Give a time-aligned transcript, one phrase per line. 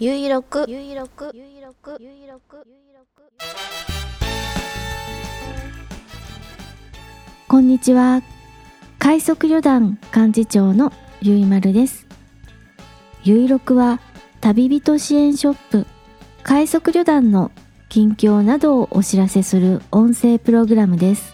[0.00, 3.22] ゆいろくゆいろくゆいろくゆいろくゆいろく
[7.46, 8.20] こんにちは。
[8.98, 12.08] 快速旅団幹事長のゆいまるです。
[13.22, 14.00] ゆいろくは
[14.40, 15.86] 旅人支援ショップ。
[16.42, 17.52] 快速旅団の
[17.88, 21.32] 近況などをお知らせする音声プログラムです。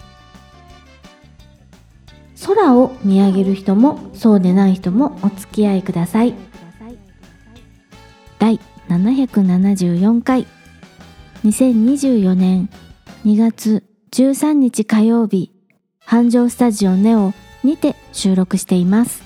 [2.45, 6.50] 空を見上げる人もそうでない人もお付き合いください。
[8.41, 8.59] 第
[8.89, 10.47] 774回。
[11.43, 12.69] 2024年
[13.23, 15.51] 2月13日火曜日
[15.99, 17.33] 繁盛スタジオネオ
[17.63, 19.21] にて収録しています。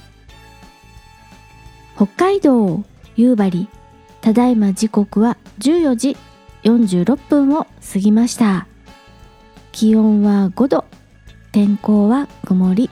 [1.95, 2.83] 北海道
[3.15, 3.69] 夕張
[4.19, 6.17] ただいま時刻は14時
[6.63, 8.67] 46分を過ぎました。
[9.71, 10.83] 気温は5度
[11.53, 12.89] 天候は曇り。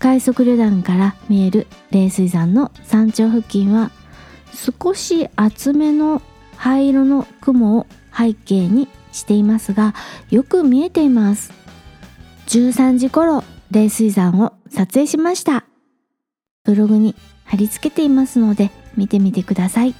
[0.00, 3.92] 快速旅団から見える冷水山の山頂付近は
[4.54, 6.22] 少し厚めの
[6.56, 9.94] 灰色の雲を背景にしていますが
[10.30, 11.52] よく見えています。
[12.46, 15.64] 13時頃冷水山を撮影しました。
[16.64, 19.94] ブログに貼り付けていますので見てみてください。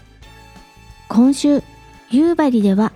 [1.08, 1.62] 今週
[2.10, 2.92] 夕張では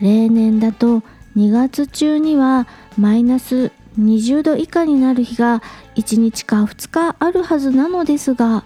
[0.00, 1.02] 例年だと
[1.36, 2.66] 2月中には
[2.96, 5.62] マイナス20度以下になる日が
[5.96, 8.64] 1日か2日あるはずなのですが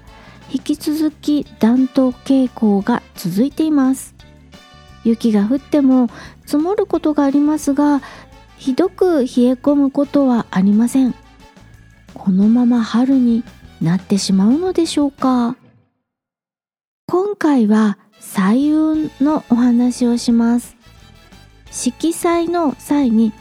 [0.52, 4.14] 引き続き暖冬傾向が続いています。
[5.04, 6.08] 雪が降っても
[6.46, 8.00] 積もることがありますが
[8.56, 11.14] ひどく冷え込むことはありません。
[12.14, 13.44] このまま春に
[13.82, 15.56] なってしまうのでしょうか。
[17.06, 20.76] 今回は彩雲のお話をします。
[21.70, 23.32] 色彩の際に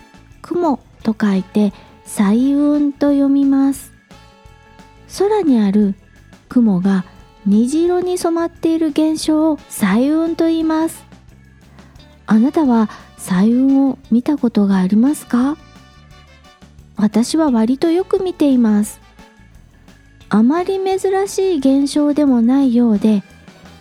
[0.42, 1.72] 雲と書いて
[2.06, 3.94] 彩雲と読みます。
[5.18, 5.96] 空にある
[6.54, 7.06] 雲が
[7.46, 11.04] 虹色に染まっている現象を彩雲と言います。
[12.26, 15.58] あなたは彩雲を見たことがありますか？
[16.96, 19.02] 私は割とよく見ています。
[20.30, 23.24] あまり珍しい現象でもないようで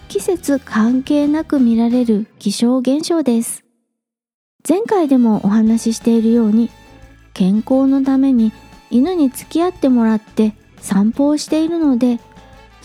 [0.09, 3.65] 季節関係なく見られる気象現象です。
[4.69, 6.71] 前回でもお話ししているように
[7.33, 8.53] 健康のために
[8.91, 12.21] 犬に付き合ってもらって散歩をしているので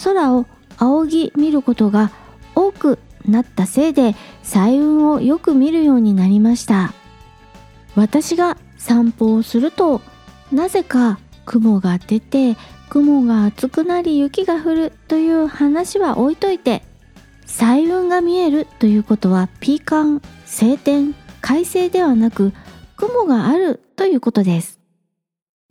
[0.04, 0.46] 空を
[0.78, 2.12] 仰ぎ見ることが
[2.56, 6.94] 多くなったせいで彩雲をよく見るようになりました。
[7.96, 10.02] 私が散歩をすると
[10.52, 12.56] なぜか雲が出て
[12.90, 16.84] 雲が厚くなり雪が降るという話は置いといて
[17.46, 22.54] 彩雲が見えるということはピーカン晴天快晴ではなく
[22.96, 24.80] 雲があるということです。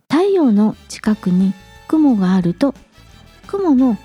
[0.09, 1.53] 太陽の近くに
[1.87, 2.73] 雲があると
[3.47, 3.97] 雲の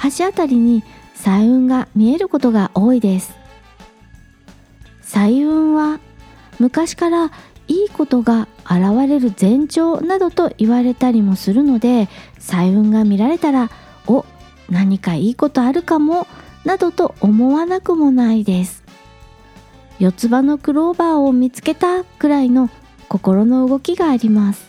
[0.00, 0.82] 端あたりに
[1.14, 3.36] 彩雲が見えることが多いです。
[5.02, 6.00] 彩雲は
[6.58, 7.30] 昔から
[7.68, 13.70] いいことが現れる前兆などと言われたりもするので彩雲が見られたら
[14.06, 14.24] お
[14.70, 16.26] 何かいいことあるかも
[16.64, 18.82] などと思わなくもないです。
[19.98, 22.70] 四つ葉のクローバーを見つけたくらいの
[23.10, 24.66] 心の動きがあります。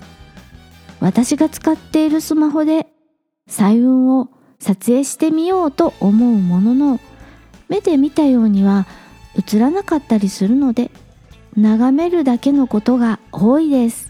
[0.99, 2.87] 私が使っているスマホで
[3.47, 6.99] 彩雲を撮影してみようと思うものの
[7.67, 8.85] 目で見たようには
[9.35, 10.91] 映らなかったりするので
[11.57, 14.09] 眺めるだけのことが多いです。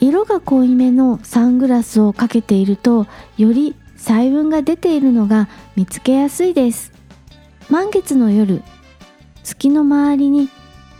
[0.00, 3.06] 色が濃いめのサングラスをかけていると
[3.38, 6.92] より細雲が出ているのが見つけやすいです。
[7.70, 8.62] 満月の夜
[9.44, 10.48] 月の周りに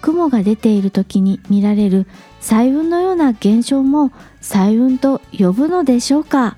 [0.01, 2.07] 雲が出ている時に見られる
[2.41, 6.57] 細雲のような現象も細雲と呼ぶのでしょうか。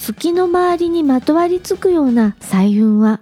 [0.00, 3.20] 月の周りにまとわりつくような彩雲は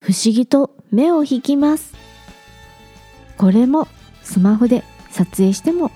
[0.00, 1.94] 不思議と目を引きます。
[3.36, 3.86] これも
[4.22, 5.90] スマホで撮影しても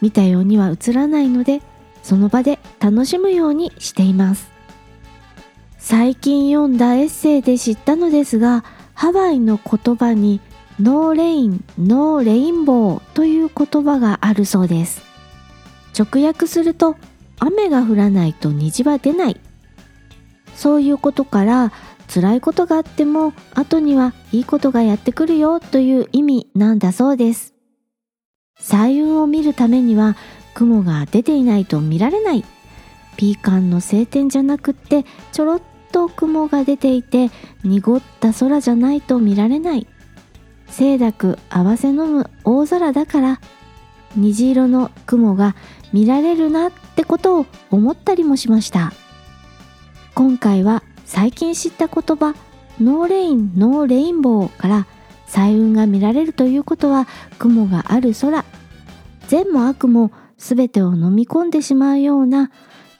[0.00, 1.60] 見たようには映らないので
[2.04, 4.48] その場で楽しむようにしています。
[5.78, 8.64] 最近読んだエッセイで知ったのですが
[8.94, 10.40] ハワイの言葉に
[10.80, 15.02] No Rain, No Rainbow という言葉があるそうです。
[15.98, 16.94] 直訳すると
[17.38, 19.40] 雨が降らないと虹は出ない。
[20.54, 21.72] そういうことから
[22.12, 27.54] 辛いことがあっても後にはいいことがやってくるよという意味なんだそうです。
[28.58, 30.16] 彩雲を見るためには
[30.54, 32.44] 雲が出ていないと見られない。
[33.16, 35.62] ピーカンの晴天じゃなくってちょろっ
[35.92, 37.30] と雲が出ていて
[37.64, 39.86] 濁った空じゃないと見られない。
[40.74, 43.40] 清濁合わせ飲む大空だから
[44.16, 45.54] 虹色の雲が
[45.92, 48.92] 見られるなってことを思ったりもしました。
[50.14, 52.34] 今回は最近知った言葉
[52.80, 54.86] No Rain No Rainbow から
[55.26, 57.06] 彩雲が見られるということは
[57.38, 58.44] 雲がある空。
[59.28, 62.50] 善も悪も全てを飲み込んでしまうような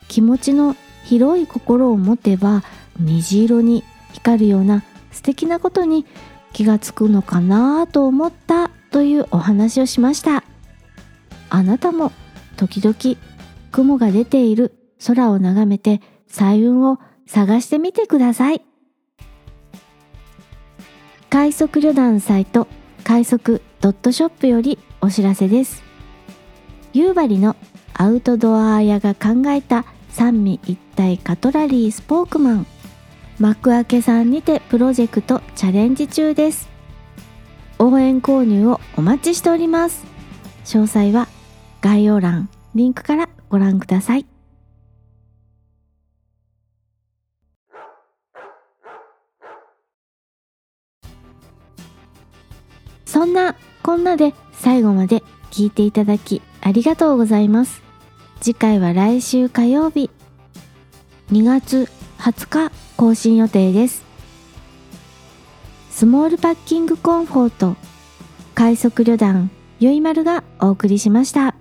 [0.08, 2.64] 気持ちの広い心を持てば
[2.98, 4.82] 虹色に光るような
[5.12, 6.04] 素敵なことに
[6.52, 10.42] 気がつくのかなと思ったというお話をしました。
[11.48, 12.12] あなたも
[12.56, 13.18] 時々
[13.70, 14.74] 雲が出ている
[15.06, 18.62] 空を眺めて彩雲を探してみてください。
[21.28, 22.66] 快速旅団サイト
[23.04, 25.82] 快速ドットショップよりお知らせです。
[26.92, 27.56] 夕張の
[27.92, 32.66] アウトドア屋が考えた三味一体カトラリースポークマン。
[33.38, 36.70] 幕開けさんにてプロジェクトチャレンジ中です。
[37.78, 40.04] 応援購入をお待ちしております。
[40.64, 41.28] 詳細は
[41.86, 44.26] 概要欄リンクからご覧ください。
[53.04, 53.54] そんな
[53.84, 55.22] こんなで最後まで
[55.52, 57.82] 聞いていただきありがとうございます。
[58.40, 60.10] 次回は来週火曜日。
[61.30, 64.02] 2月20日更新予定です。
[65.90, 67.76] スモールパッキングコンフォート
[68.56, 71.54] 快速旅団ゆいまるがお送りしました。